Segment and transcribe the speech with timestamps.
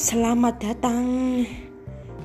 [0.00, 1.04] Selamat datang.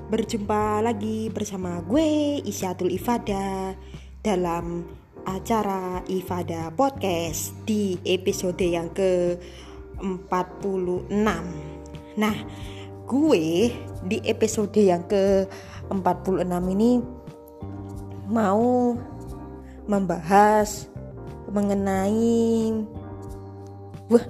[0.07, 3.75] Berjumpa lagi bersama gue Isyatul Ifada
[4.23, 4.88] Dalam
[5.28, 9.36] acara Ifada Podcast Di episode yang ke
[10.00, 11.11] 46
[12.16, 12.38] Nah
[13.04, 13.46] gue
[14.07, 15.44] di episode yang ke
[15.92, 17.04] 46 ini
[18.32, 18.96] Mau
[19.84, 20.88] membahas
[21.52, 22.71] mengenai
[24.07, 24.26] Wah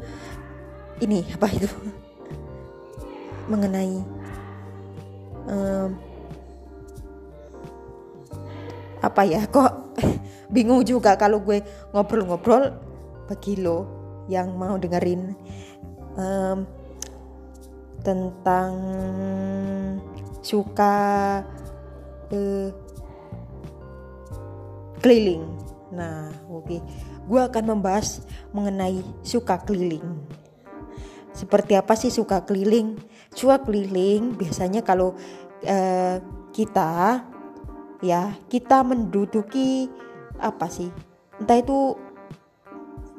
[0.97, 1.69] ini apa itu
[3.45, 4.01] mengenai
[5.45, 5.89] um,
[9.05, 9.97] apa ya kok
[10.55, 11.61] bingung juga kalau gue
[11.93, 12.73] ngobrol-ngobrol
[13.29, 13.85] bagi lo
[14.25, 15.37] yang mau dengerin
[16.17, 16.65] um,
[18.01, 18.73] tentang
[20.45, 20.95] suka
[22.29, 22.69] uh,
[25.01, 25.45] keliling.
[25.93, 26.79] Nah, oke, okay.
[27.25, 30.05] gue akan membahas mengenai suka keliling.
[31.33, 32.97] Seperti apa sih suka keliling?
[33.35, 35.11] Suka keliling biasanya kalau
[35.67, 36.17] uh,
[36.55, 37.19] kita
[37.99, 39.91] ya kita menduduki
[40.39, 40.87] apa sih?
[41.35, 41.99] Entah itu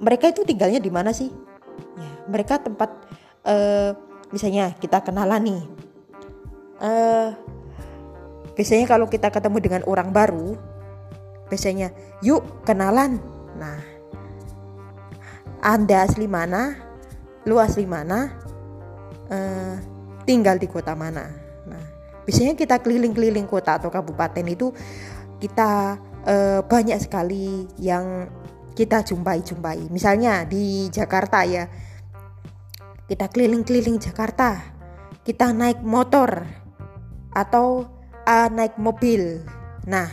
[0.00, 1.28] mereka itu tinggalnya di mana sih?
[1.97, 2.97] Ya, mereka tempat
[3.45, 3.92] uh,
[4.33, 5.62] misalnya kita kenalan nih.
[6.80, 7.30] Uh,
[8.56, 10.56] biasanya kalau kita ketemu dengan orang baru,
[11.53, 11.92] biasanya
[12.25, 13.20] yuk kenalan.
[13.56, 13.80] Nah,
[15.61, 16.77] anda asli mana?
[17.48, 18.33] Lu asli mana?
[19.28, 19.95] Uh,
[20.27, 21.30] tinggal di kota mana?
[21.64, 21.84] Nah,
[22.27, 24.74] biasanya kita keliling-keliling kota atau kabupaten itu
[25.38, 25.96] kita
[26.27, 28.28] uh, banyak sekali yang
[28.77, 29.88] kita jumpai-jumpai.
[29.88, 31.64] Misalnya di Jakarta ya,
[33.06, 34.60] kita keliling-keliling Jakarta,
[35.22, 36.44] kita naik motor
[37.33, 37.86] atau
[38.27, 39.46] uh, naik mobil.
[39.86, 40.11] Nah,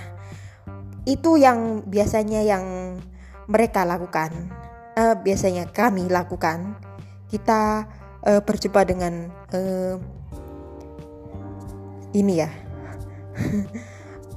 [1.04, 2.96] itu yang biasanya yang
[3.50, 4.32] mereka lakukan.
[4.94, 6.78] Uh, biasanya kami lakukan.
[7.28, 7.90] Kita
[8.28, 9.96] uh, berjumpa dengan uh,
[12.14, 12.50] ini ya,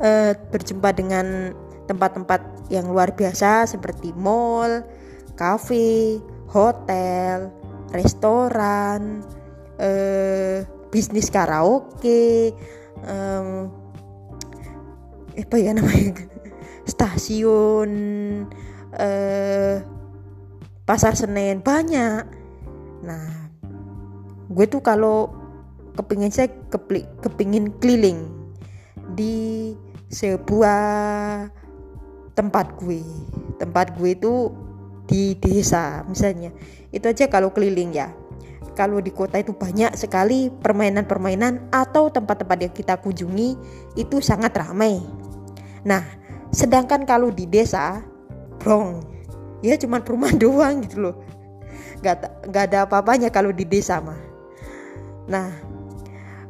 [0.01, 1.53] uh, berjumpa dengan
[1.87, 4.83] tempat-tempat yang luar biasa seperti mall,
[5.39, 6.19] cafe,
[6.51, 7.53] hotel,
[7.95, 9.23] restoran,
[9.79, 12.51] uh, bisnis karaoke,
[13.07, 13.71] um,
[15.37, 16.27] apa ya namanya,
[16.91, 17.91] stasiun,
[18.99, 19.75] uh,
[20.83, 22.25] pasar Senen banyak.
[23.07, 23.46] Nah,
[24.47, 25.33] gue tuh kalau
[25.97, 28.29] kepingin saya kepli, kepingin keliling
[29.17, 29.75] di
[30.12, 30.83] sebuah
[32.37, 33.03] tempat gue.
[33.57, 34.53] Tempat gue itu
[35.09, 36.53] di desa misalnya.
[36.93, 38.12] Itu aja kalau keliling ya.
[38.77, 43.57] Kalau di kota itu banyak sekali permainan-permainan atau tempat-tempat yang kita kunjungi
[43.97, 45.01] itu sangat ramai.
[45.89, 46.05] Nah
[46.53, 48.05] sedangkan kalau di desa
[48.61, 49.01] brong.
[49.65, 51.17] Ya cuma perumahan doang gitu loh.
[52.05, 54.36] Nggak nggak ada apa-apanya kalau di desa mah
[55.27, 55.51] nah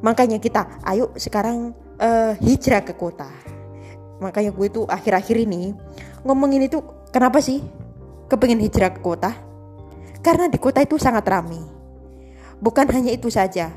[0.05, 3.29] makanya kita ayo sekarang uh, hijrah ke kota.
[4.17, 5.77] Makanya gue tuh akhir-akhir ini
[6.25, 6.81] ngomongin itu
[7.13, 7.61] kenapa sih
[8.33, 9.33] kepengen hijrah ke kota?
[10.25, 11.77] Karena di kota itu sangat ramai
[12.61, 13.73] bukan hanya itu saja.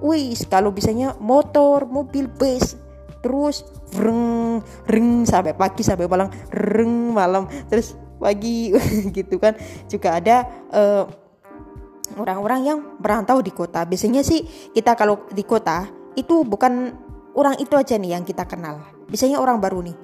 [0.00, 2.76] Wis kalau bisanya motor mobil bus
[3.20, 3.68] terus
[4.00, 8.72] reng reng sampai pagi sampai malam reng malam terus pagi
[9.16, 9.56] gitu kan.
[9.88, 11.04] Juga ada uh,
[12.18, 13.84] orang-orang yang merantau di kota.
[13.84, 14.42] Biasanya sih
[14.74, 16.94] kita kalau di kota itu bukan
[17.34, 18.82] orang itu aja nih yang kita kenal.
[19.06, 19.96] Biasanya orang baru nih.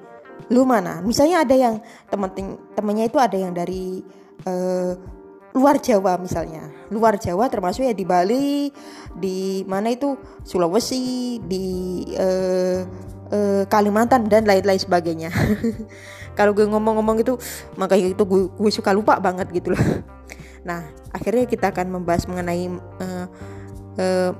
[0.53, 1.01] Lu mana?
[1.01, 2.29] Misalnya ada yang temen
[2.77, 3.99] temennya itu ada yang dari
[4.45, 4.93] uh,
[5.57, 6.69] luar Jawa misalnya.
[6.93, 8.69] Luar Jawa termasuk ya di Bali,
[9.17, 10.13] di mana itu
[10.45, 11.65] Sulawesi, di
[12.15, 12.85] uh,
[13.33, 15.33] uh, Kalimantan dan lain-lain sebagainya.
[16.37, 17.33] kalau gue ngomong-ngomong itu
[17.81, 19.81] makanya itu gue, gue suka lupa banget gitu loh.
[20.67, 20.83] Nah,
[21.15, 23.25] akhirnya kita akan membahas mengenai uh,
[23.95, 24.31] uh,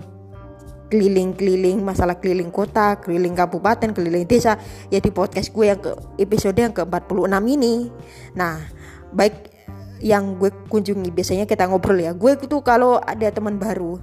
[0.91, 4.59] keliling-keliling masalah keliling kota, keliling kabupaten, keliling desa
[4.91, 7.87] ya di podcast gue yang ke episode yang ke-46 ini.
[8.35, 8.59] Nah,
[9.15, 9.55] baik
[10.03, 12.11] yang gue kunjungi biasanya kita ngobrol ya.
[12.11, 13.99] Gue itu kalau ada teman baru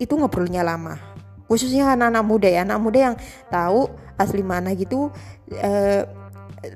[0.00, 0.96] itu ngobrolnya lama.
[1.44, 3.16] Khususnya anak-anak muda ya, anak muda yang
[3.52, 5.12] tahu asli mana gitu
[5.60, 6.02] uh,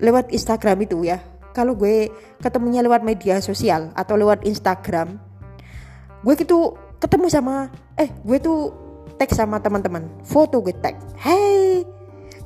[0.02, 1.22] lewat Instagram itu ya
[1.58, 2.06] kalau gue
[2.38, 5.18] ketemunya lewat media sosial atau lewat Instagram
[6.22, 7.66] gue gitu ketemu sama
[7.98, 8.70] eh gue tuh
[9.18, 10.94] tag sama teman-teman foto gue tag.
[11.18, 11.82] Hey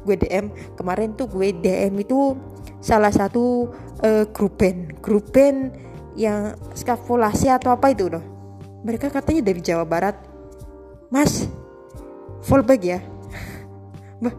[0.03, 2.35] gue DM kemarin tuh gue DM itu
[2.83, 3.71] salah satu
[4.03, 5.77] uh, grup band grup band
[6.17, 8.25] yang skafulasi atau apa itu loh.
[8.83, 10.17] Mereka katanya dari Jawa Barat.
[11.13, 11.47] Mas
[12.43, 12.99] fallback ya.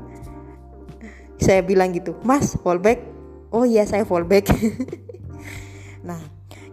[1.44, 3.13] Saya bilang gitu mas fallback
[3.54, 4.50] oh iya saya fallback.
[6.04, 6.20] Nah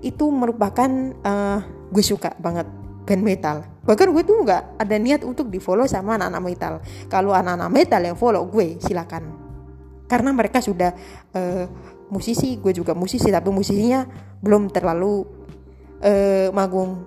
[0.02, 0.90] itu merupakan
[1.22, 1.62] uh,
[1.94, 2.66] gue suka banget
[3.06, 3.56] band metal.
[3.86, 6.74] Bahkan gue tuh nggak ada niat untuk di follow sama anak-anak metal.
[7.06, 9.30] Kalau anak-anak metal yang follow gue silakan.
[10.10, 10.90] Karena mereka sudah
[11.34, 11.64] uh,
[12.10, 14.02] musisi gue juga musisi tapi musisinya
[14.42, 15.22] belum terlalu
[16.02, 17.06] uh, magung.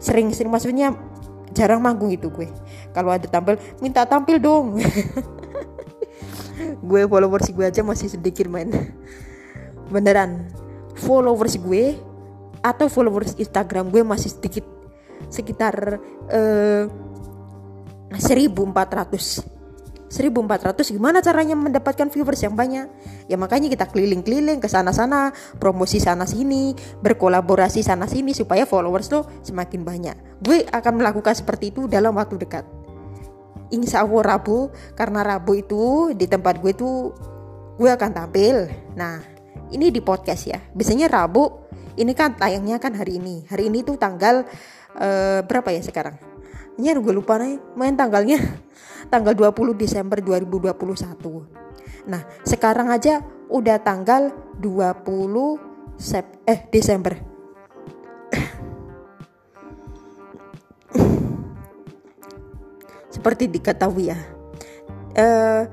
[0.00, 0.96] Sering-sering maksudnya
[1.52, 2.48] jarang manggung itu gue.
[2.96, 4.80] Kalau ada tampil minta tampil dong
[6.78, 8.70] gue followers gue aja masih sedikit main
[9.92, 10.46] beneran.
[10.98, 11.96] Followers gue
[12.60, 14.64] atau followers Instagram gue masih sedikit.
[15.28, 15.98] Sekitar
[16.30, 16.84] uh,
[18.14, 19.58] 1400
[20.08, 22.88] 1400 gimana caranya mendapatkan viewers yang banyak?
[23.28, 26.72] Ya makanya kita keliling-keliling ke sana-sana promosi sana sini
[27.04, 30.16] berkolaborasi sana sini supaya followers lo semakin banyak.
[30.40, 32.77] Gue akan melakukan seperti itu dalam waktu dekat
[33.74, 37.12] insya Allah Rabu karena Rabu itu di tempat gue tuh
[37.78, 38.68] gue akan tampil.
[38.96, 39.20] Nah
[39.72, 40.58] ini di podcast ya.
[40.72, 41.68] Biasanya Rabu
[41.98, 43.44] ini kan tayangnya kan hari ini.
[43.46, 44.46] Hari ini tuh tanggal
[44.96, 46.16] uh, berapa ya sekarang?
[46.78, 48.38] Ini gue lupa nih main tanggalnya.
[49.12, 51.68] Tanggal 20 Desember 2021
[52.08, 53.20] nah sekarang aja
[53.52, 57.37] udah tanggal 20 Sep eh Desember
[63.18, 64.18] seperti diketahui ya.
[65.18, 65.66] Uh,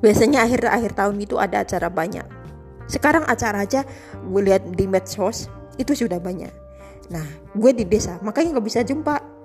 [0.00, 2.24] biasanya akhir-akhir tahun itu ada acara banyak.
[2.88, 3.84] Sekarang acara aja
[4.24, 6.48] gue lihat di medsos itu sudah banyak.
[7.12, 9.36] Nah gue di desa makanya nggak bisa jumpa.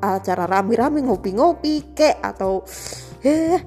[0.00, 2.64] Acara rame-rame ngopi-ngopi kek atau
[3.24, 3.60] eh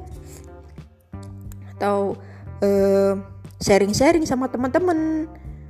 [1.77, 2.17] atau
[2.65, 3.13] eh,
[3.61, 5.29] sharing-sharing sama teman-teman.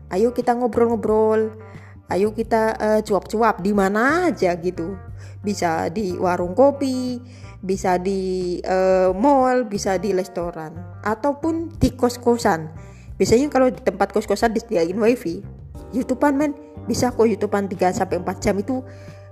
[0.09, 1.68] Ayo kita ngobrol-ngobrol
[2.09, 4.97] ayo kita uh, cuap-cuap di mana aja gitu.
[5.39, 7.21] Bisa di warung kopi
[7.59, 10.71] bisa di uh, mall bisa di restoran
[11.03, 12.71] ataupun di kos-kosan.
[13.19, 15.43] Biasanya kalau di tempat kos-kosan disediain wifi.
[15.91, 16.51] Youtubean men.
[16.87, 18.79] Bisa kok youtubean 3 sampai 4 jam itu.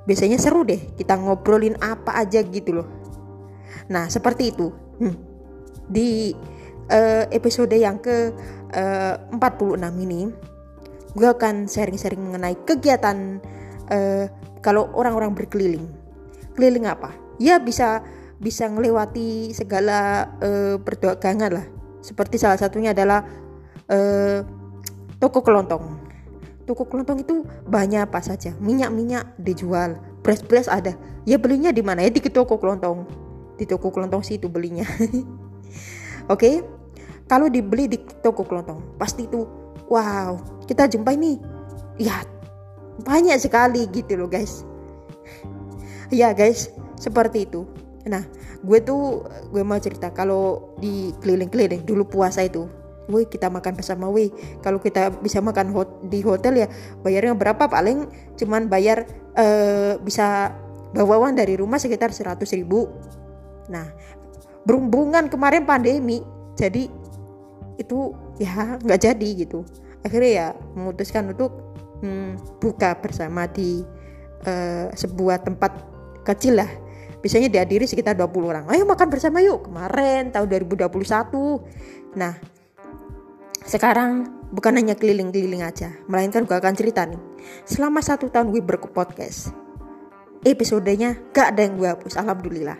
[0.03, 2.87] Biasanya seru deh kita ngobrolin apa aja gitu loh.
[3.87, 4.69] Nah seperti itu.
[4.97, 5.13] Hmm.
[5.87, 6.35] di
[6.91, 8.35] uh, episode yang ke
[8.75, 10.27] uh, 46 ini
[11.13, 13.39] gue akan sharing-sharing mengenai kegiatan
[13.91, 14.25] uh,
[14.59, 15.87] kalau orang-orang berkeliling.
[16.57, 17.13] Keliling apa?
[17.37, 18.01] Ya bisa
[18.37, 21.65] bisa melewati segala uh, perdagangan lah.
[22.01, 23.23] Seperti salah satunya adalah
[23.87, 24.41] uh,
[25.21, 26.07] toko kelontong.
[26.67, 28.51] Toko kelontong itu banyak apa saja.
[28.59, 29.95] Minyak-minyak dijual
[30.25, 30.97] beras-beras ada.
[31.23, 32.03] Ya belinya di mana?
[32.03, 33.07] Ya di toko kelontong.
[33.55, 34.83] Di toko kelontong sih itu belinya.
[36.27, 36.35] Oke?
[36.35, 36.55] Okay?
[37.27, 39.43] kalau dibeli di toko kelontong pasti itu
[39.87, 40.37] wow
[40.67, 41.39] kita jumpa ini.
[41.97, 42.21] Ya
[43.03, 44.67] banyak sekali gitu loh guys.
[46.13, 47.67] Ya guys seperti itu.
[48.07, 48.23] Nah
[48.63, 52.65] gue tuh gue mau cerita kalau di keliling-keliling dulu puasa itu
[53.07, 56.67] Wih kita makan bersama wih kalau kita bisa makan hot, di hotel ya
[57.07, 57.63] bayarnya berapa?
[57.71, 58.03] Paling
[58.35, 59.07] cuman bayar
[59.39, 60.51] uh, bisa
[60.91, 62.91] uang dari rumah sekitar 100 ribu.
[63.71, 63.87] Nah
[64.67, 66.19] berhubungan kemarin pandemi
[66.59, 66.91] jadi
[67.79, 68.11] itu
[68.41, 69.65] ya nggak jadi gitu.
[70.05, 70.47] Akhirnya ya
[70.77, 71.51] memutuskan untuk
[72.01, 73.81] hmm, buka bersama di
[74.45, 75.71] uh, sebuah tempat
[76.25, 76.69] kecil lah.
[77.17, 78.63] Biasanya dihadiri sekitar 20 orang.
[78.69, 79.67] Ayo makan bersama yuk.
[79.67, 82.33] Kemarin tahun 2021 nah
[83.67, 87.19] sekarang bukan hanya keliling-keliling aja melainkan gue akan cerita nih.
[87.67, 89.51] Selama satu tahun gue berpodcast
[90.47, 92.79] episodenya gak ada yang gue hapus alhamdulillah.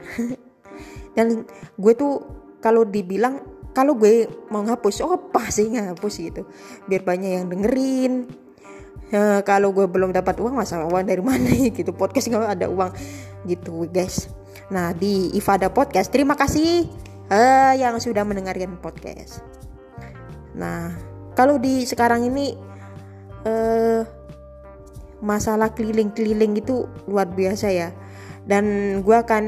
[1.17, 1.43] Dan
[1.75, 2.23] gue tuh
[2.63, 3.41] kalau dibilang
[3.77, 6.49] kalau gue mau ngapus oh pasti ngapus gitu.
[6.89, 8.25] Biar banyak yang dengerin.
[9.13, 11.45] Ya, kalau gue belum dapat uang masalah uang dari mana
[11.77, 11.93] gitu?
[11.93, 12.89] Podcast nggak ada uang
[13.45, 14.33] gitu guys.
[14.73, 16.89] Nah di Ifada Podcast terima kasih
[17.29, 19.45] uh, yang sudah mendengarkan podcast.
[20.57, 20.97] Nah
[21.37, 22.57] kalau di sekarang ini
[23.45, 24.01] uh,
[25.21, 27.93] masalah keliling-keliling itu luar biasa ya.
[28.41, 28.65] Dan
[29.05, 29.45] gue akan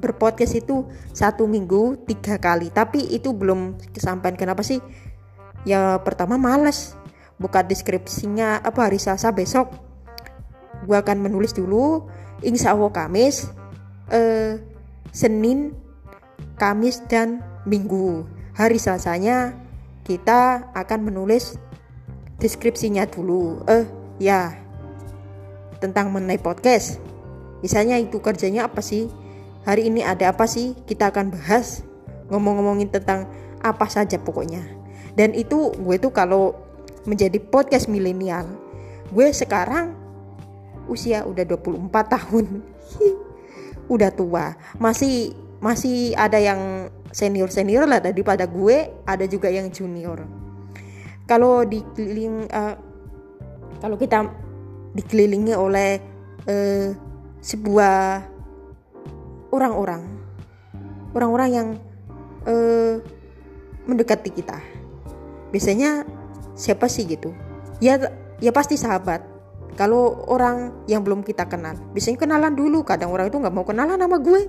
[0.00, 2.72] berpodcast itu satu minggu tiga kali.
[2.72, 4.34] Tapi itu belum kesampaian.
[4.34, 4.80] Kenapa sih?
[5.68, 6.96] Ya pertama males.
[7.40, 9.72] Buka deskripsinya apa hari Selasa besok.
[10.88, 12.08] Gue akan menulis dulu.
[12.40, 13.52] Insya Allah Kamis
[14.08, 14.58] eh,
[15.12, 15.76] Senin
[16.56, 18.24] Kamis dan Minggu.
[18.56, 19.56] Hari Selasanya
[20.04, 21.56] kita akan menulis
[22.40, 23.64] deskripsinya dulu.
[23.68, 23.84] Eh
[24.20, 24.52] ya
[25.80, 27.00] tentang mengenai podcast.
[27.64, 29.08] Misalnya itu kerjanya apa sih
[29.60, 30.72] Hari ini ada apa sih?
[30.88, 31.84] Kita akan bahas
[32.32, 33.28] ngomong-ngomongin tentang
[33.60, 34.64] apa saja pokoknya.
[35.12, 36.56] Dan itu gue tuh kalau
[37.04, 38.48] menjadi podcast milenial,
[39.12, 39.92] gue sekarang
[40.88, 42.46] usia udah 24 tahun.
[43.92, 44.56] udah tua.
[44.80, 50.24] Masih masih ada yang senior-senior lah daripada gue, ada juga yang junior.
[51.30, 52.74] kalau dikeliling uh,
[53.78, 54.26] kalau kita
[54.98, 56.02] dikelilingi oleh
[56.50, 56.90] uh,
[57.38, 58.26] sebuah
[59.50, 60.02] orang-orang.
[61.14, 61.68] Orang-orang yang
[62.46, 63.02] uh,
[63.86, 64.58] mendekati kita.
[65.50, 66.06] Biasanya
[66.54, 67.34] siapa sih gitu?
[67.82, 67.98] Ya
[68.38, 69.26] ya pasti sahabat.
[69.74, 71.78] Kalau orang yang belum kita kenal.
[71.94, 72.82] Biasanya kenalan dulu.
[72.86, 74.46] Kadang orang itu nggak mau kenalan sama gue.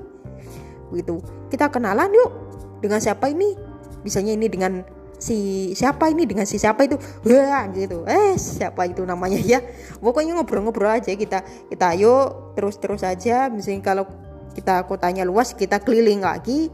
[0.93, 2.31] Gitu kita kenalan yuk.
[2.79, 3.53] Dengan siapa ini?
[4.01, 4.81] Bisanya ini dengan
[5.21, 6.23] si siapa ini?
[6.25, 6.95] Dengan si siapa itu?
[7.27, 8.07] Wah gitu.
[8.07, 9.59] Eh siapa itu namanya ya?
[9.99, 11.43] Pokoknya ngobrol-ngobrol aja kita.
[11.69, 13.51] Kita ayo terus-terus aja.
[13.51, 14.05] Misalnya kalau
[14.53, 16.71] kita kotanya luas kita keliling lagi.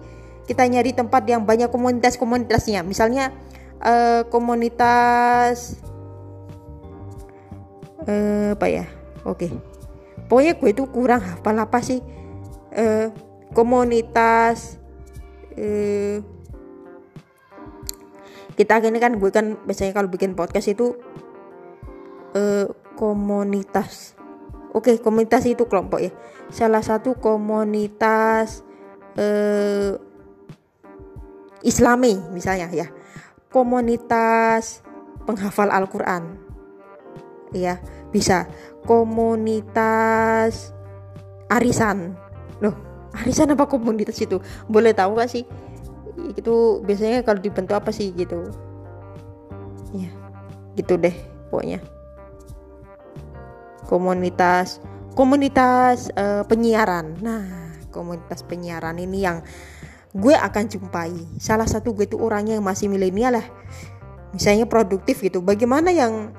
[0.48, 2.80] Kita nyari tempat yang banyak komunitas-komunitasnya.
[2.88, 3.36] Misalnya
[3.84, 5.76] uh, komunitas
[8.08, 8.86] uh, apa ya?
[9.28, 9.52] Oke.
[9.52, 9.52] Okay.
[10.28, 12.00] pokoknya gue itu kurang hafal apa sih?
[12.72, 13.12] Uh,
[13.52, 14.80] komunitas
[15.56, 16.20] uh,
[18.58, 20.98] kita ini kan gue kan biasanya kalau bikin podcast itu
[22.34, 22.66] uh,
[22.98, 24.17] komunitas
[24.78, 26.12] oke komunitas itu kelompok ya.
[26.54, 28.62] Salah satu komunitas
[29.18, 29.98] uh,
[31.66, 32.88] islami misalnya ya.
[33.50, 34.86] Komunitas
[35.26, 36.38] penghafal Al-Quran.
[37.52, 37.82] Ya
[38.14, 38.46] bisa.
[38.86, 40.72] Komunitas
[41.50, 42.14] arisan.
[42.62, 42.78] Loh
[43.18, 44.38] arisan apa komunitas itu?
[44.70, 45.44] Boleh tahu gak sih?
[46.38, 48.54] Itu biasanya kalau dibentuk apa sih gitu?
[49.98, 50.14] Ya
[50.78, 51.14] gitu deh
[51.50, 51.82] pokoknya
[53.88, 54.84] komunitas
[55.18, 57.18] komunitas uh, penyiaran.
[57.24, 59.42] Nah komunitas penyiaran ini yang
[60.14, 61.42] gue akan jumpai.
[61.42, 63.48] Salah satu gue itu orangnya yang masih milenial lah.
[64.36, 65.42] Misalnya produktif gitu.
[65.42, 66.36] Bagaimana yang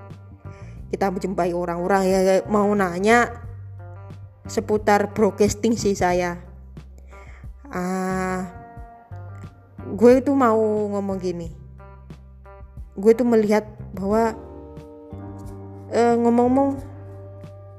[0.95, 3.45] kita menjumpai orang-orang yang mau nanya
[4.49, 6.41] seputar broadcasting sih saya.
[7.69, 8.47] Uh,
[9.93, 10.59] gue itu mau
[10.95, 11.53] ngomong gini.
[12.97, 14.33] Gue tuh melihat bahwa
[15.93, 16.81] uh, ngomong-ngomong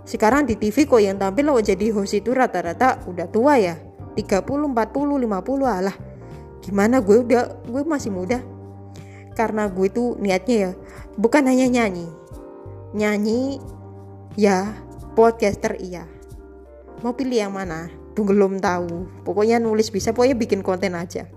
[0.10, 3.78] sekarang di TV kok yang tampil lo jadi host itu rata-rata udah tua ya.
[4.18, 5.30] 30 40 50
[5.70, 5.94] alah.
[6.66, 8.42] Gimana gue udah gue masih muda.
[9.38, 10.72] Karena gue itu niatnya ya
[11.14, 12.10] bukan hanya nyanyi.
[12.98, 13.62] Nyanyi
[14.34, 14.74] ya
[15.14, 16.10] podcaster iya.
[17.06, 17.94] Mau pilih yang mana?
[18.18, 19.22] Tuh belum tahu.
[19.22, 21.30] Pokoknya nulis bisa pokoknya bikin konten aja.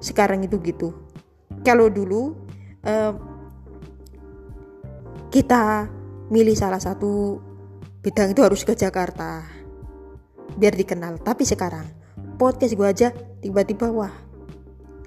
[0.00, 0.96] Sekarang itu gitu.
[1.60, 2.32] Kalau dulu
[2.88, 3.12] uh,
[5.28, 5.92] kita
[6.32, 7.49] milih salah satu
[8.00, 9.44] bidang itu harus ke Jakarta.
[10.56, 11.20] Biar dikenal.
[11.20, 11.86] Tapi sekarang
[12.40, 13.12] podcast gue aja
[13.44, 14.12] tiba-tiba wah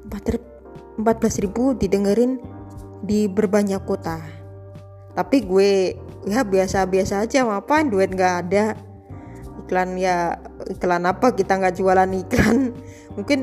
[0.06, 1.02] 14
[1.42, 2.38] ribu didengerin
[3.02, 4.22] di berbanyak kota.
[5.18, 5.98] Tapi gue
[6.30, 8.78] ya biasa-biasa aja ngapain duit nggak ada.
[9.66, 10.38] Iklan ya
[10.70, 11.34] iklan apa?
[11.34, 12.58] Kita nggak jualan iklan.
[13.18, 13.40] Mungkin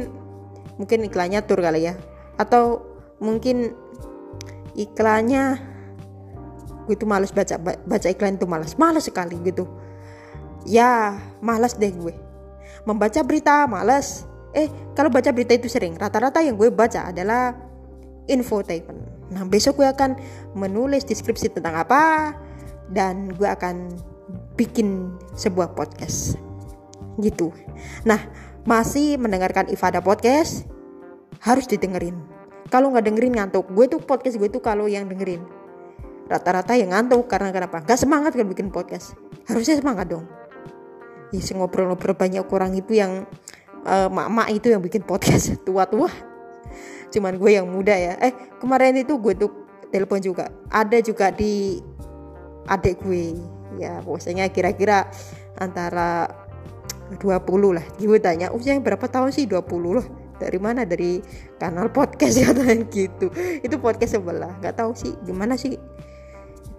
[0.78, 1.95] mungkin iklannya tur kali ya.
[2.38, 2.87] Atau
[3.21, 3.75] mungkin
[4.78, 5.70] iklannya
[6.90, 9.70] gue itu males baca baca iklan itu males males sekali gitu.
[10.66, 12.11] Ya males deh gue.
[12.82, 14.26] Membaca berita males.
[14.50, 14.66] Eh
[14.99, 17.54] kalau baca berita itu sering rata-rata yang gue baca adalah
[18.26, 18.99] infotainment.
[19.30, 20.18] Nah besok gue akan
[20.59, 22.35] menulis deskripsi tentang apa
[22.90, 23.94] dan gue akan
[24.59, 26.35] bikin sebuah podcast.
[27.23, 27.54] Gitu.
[28.02, 28.18] Nah
[28.66, 30.66] masih mendengarkan Ifada Podcast
[31.38, 32.18] harus didengerin.
[32.75, 33.70] Kalau nggak dengerin ngantuk.
[33.70, 35.60] Gue tuh podcast gue tuh kalau yang dengerin
[36.30, 37.82] rata-rata yang ngantuk karena kenapa?
[37.82, 39.18] Gak semangat kan bikin podcast.
[39.50, 40.30] Harusnya semangat dong.
[41.34, 43.26] Ya ngobrol-ngobrol banyak orang itu yang
[43.82, 45.58] uh, mak-mak itu yang bikin podcast.
[45.66, 46.06] Tua-tua.
[47.10, 48.14] Cuman gue yang muda ya.
[48.22, 48.30] Eh
[48.62, 49.50] kemarin itu gue tuh
[49.90, 50.54] telepon juga.
[50.70, 51.82] Ada juga di
[52.70, 53.34] adik gue.
[53.82, 55.10] Ya pokoknya kira-kira
[55.58, 56.30] antara
[57.18, 57.26] 20
[57.75, 57.82] lah.
[57.99, 59.66] Gue tanya usia yang berapa tahun sih 20
[59.99, 60.06] loh?
[60.38, 60.87] Dari mana?
[60.87, 61.18] Dari
[61.58, 62.38] kanal podcast?
[62.46, 63.34] Katanya gitu.
[63.66, 64.54] Itu podcast sebelah.
[64.62, 65.75] Nggak tahu sih gimana sih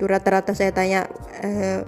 [0.02, 1.06] itu rata-rata saya tanya
[1.46, 1.86] eh,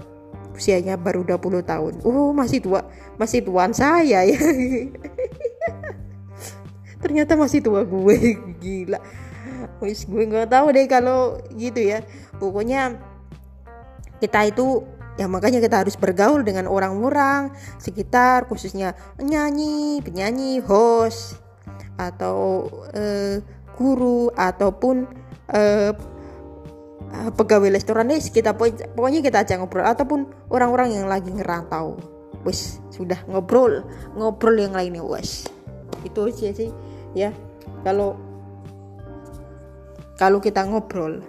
[0.53, 1.93] usianya baru 20 tahun.
[2.05, 2.85] Oh masih tua
[3.17, 4.37] masih tuan saya ya.
[7.01, 9.01] Ternyata masih tua gue gila.
[9.81, 12.05] Wis gue nggak tahu deh kalau gitu ya.
[12.37, 13.01] Pokoknya
[14.21, 14.85] kita itu
[15.17, 17.49] ya makanya kita harus bergaul dengan orang-orang
[17.81, 21.41] sekitar khususnya penyanyi penyanyi host
[21.97, 23.41] atau uh,
[23.73, 25.09] guru ataupun
[25.49, 26.12] uh,
[27.13, 29.85] pegawai restoran deh kita pokoknya kita aja ngobrol.
[29.85, 31.97] Ataupun orang-orang yang lagi ngerantau.
[32.43, 33.85] Wes sudah ngobrol.
[34.17, 35.45] Ngobrol yang lainnya wes.
[36.01, 36.73] Itu aja sih
[37.13, 37.31] ya.
[37.85, 38.17] Kalau
[40.17, 41.21] kalau kita ngobrol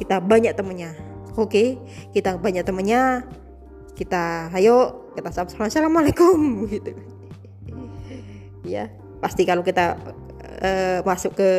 [0.00, 0.96] kita banyak temennya.
[1.36, 1.68] Oke okay?
[2.16, 3.28] kita banyak temennya.
[3.92, 6.40] Kita ayo kita assalamualaikum
[6.72, 6.96] gitu.
[8.64, 8.88] Ya
[9.22, 9.94] pasti kalau kita
[10.62, 11.50] uh, masuk ke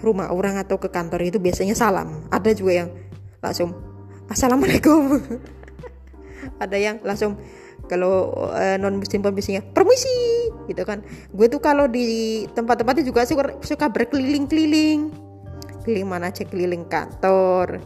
[0.00, 2.24] rumah orang atau ke kantor itu biasanya salam.
[2.32, 2.88] Ada juga yang
[3.40, 3.76] langsung
[4.28, 5.20] assalamualaikum.
[6.62, 7.40] Ada yang langsung
[7.88, 10.48] kalau uh, non muslim pun biasanya permisi.
[10.68, 11.04] Gitu kan.
[11.32, 15.12] Gue tuh kalau di tempat-tempatnya juga suka, suka berkeliling-keliling.
[15.84, 16.44] Keliling mana aja?
[16.44, 17.80] Keliling kantor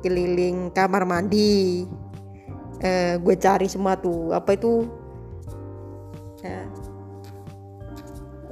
[0.00, 1.86] keliling kamar mandi.
[2.78, 4.30] Uh, gue cari semua tuh.
[4.30, 4.86] Apa itu?
[6.46, 6.66] Uh,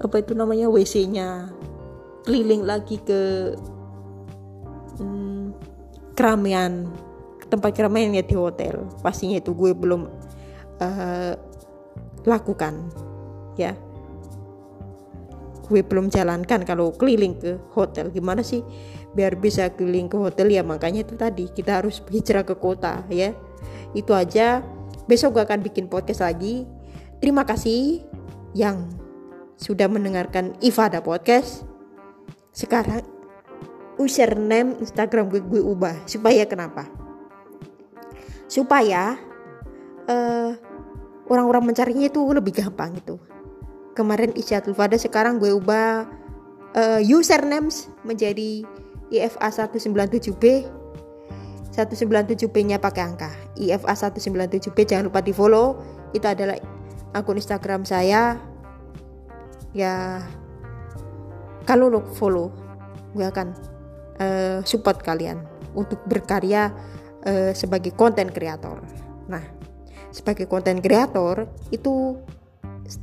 [0.03, 0.67] apa itu namanya?
[0.67, 1.51] WC-nya
[2.27, 3.55] keliling lagi ke
[4.99, 5.55] hmm,
[6.19, 6.91] keramaian
[7.47, 8.91] tempat keramaian ya di hotel.
[9.01, 10.11] Pastinya itu gue belum
[10.83, 11.33] uh,
[12.27, 12.91] lakukan
[13.55, 13.79] ya.
[15.67, 18.11] Gue belum jalankan kalau keliling ke hotel.
[18.11, 18.67] Gimana sih
[19.15, 20.51] biar bisa keliling ke hotel?
[20.51, 23.31] Ya makanya itu tadi kita harus hijrah ke kota ya.
[23.95, 24.67] Itu aja.
[25.07, 26.67] Besok gue akan bikin podcast lagi.
[27.23, 28.03] Terima kasih
[28.59, 28.91] yang
[29.57, 31.76] sudah mendengarkan Ifada Podcast
[32.57, 33.05] sekarang
[34.01, 36.09] username Instagram gue gue ubah.
[36.09, 36.89] Supaya kenapa?
[38.49, 39.21] Supaya
[40.09, 40.57] uh,
[41.29, 43.21] orang-orang mencarinya itu lebih gampang gitu.
[43.93, 46.09] Kemarin Isyatul Fada sekarang gue ubah
[46.73, 48.65] uh, usernames menjadi
[49.13, 50.65] IFA 197B
[51.77, 53.29] 197B nya pakai angka.
[53.61, 55.77] IFA 197B jangan lupa di follow
[56.17, 56.57] itu adalah
[57.13, 58.41] akun Instagram saya.
[59.77, 60.25] Ya
[61.69, 62.49] kalau lo follow.
[63.13, 63.53] Gue akan
[64.23, 65.43] uh, support kalian
[65.75, 66.73] untuk berkarya
[67.27, 68.81] uh, sebagai konten kreator
[69.27, 69.43] nah
[70.15, 72.17] sebagai konten kreator itu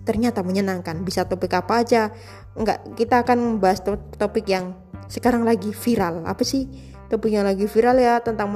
[0.07, 1.03] ternyata menyenangkan.
[1.03, 2.09] Bisa topik apa aja.
[2.57, 3.83] Enggak kita akan membahas
[4.17, 4.73] topik yang
[5.11, 6.23] sekarang lagi viral.
[6.25, 6.65] Apa sih
[7.11, 8.23] topik yang lagi viral ya?
[8.23, 8.49] Tentang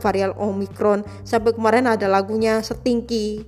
[0.00, 3.44] varian omikron sampai kemarin ada lagunya setingki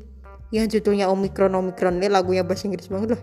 [0.53, 3.19] yang judulnya omikron omikron ini lagunya bahasa Inggris banget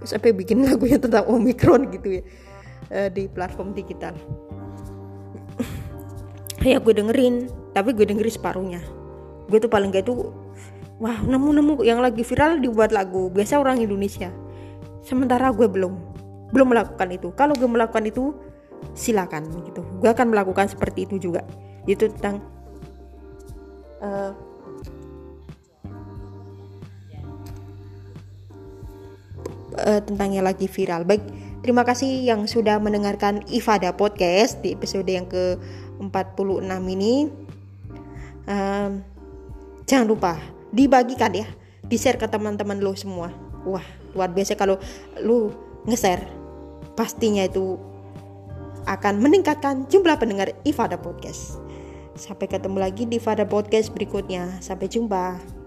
[0.00, 2.22] lah sampai bikin lagunya tentang omikron gitu ya
[2.92, 4.16] uh, di platform digital.
[6.60, 8.80] Ya gue dengerin tapi gue dengerin separuhnya.
[9.48, 10.28] Gue tuh paling gak itu
[11.00, 13.32] wah nemu nemu yang lagi viral dibuat lagu.
[13.32, 14.28] Biasa orang Indonesia.
[15.00, 15.96] Sementara gue belum.
[16.52, 17.32] Belum melakukan itu.
[17.32, 18.36] Kalau gue melakukan itu
[18.92, 19.80] silakan gitu.
[20.04, 21.48] Gue akan melakukan seperti itu juga.
[21.88, 22.44] Itu tentang
[24.04, 24.36] uh,
[29.78, 31.06] uh, tentang yang lagi viral.
[31.06, 31.22] Baik,
[31.62, 37.28] terima kasih yang sudah mendengarkan Ifada Podcast di episode yang ke-46 ini.
[38.50, 39.04] Um,
[39.86, 40.32] jangan lupa
[40.74, 41.46] dibagikan ya,
[41.86, 43.30] di-share ke teman-teman lo semua.
[43.66, 43.84] Wah,
[44.16, 44.80] luar biasa kalau
[45.20, 45.52] lu
[45.86, 46.24] nge-share.
[46.96, 47.78] Pastinya itu
[48.88, 51.60] akan meningkatkan jumlah pendengar Ifada Podcast.
[52.16, 54.60] Sampai ketemu lagi di Ifada Podcast berikutnya.
[54.60, 55.59] Sampai jumpa.